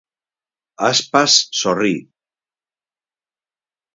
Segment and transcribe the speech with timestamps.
[0.87, 1.93] Aspas sorrí.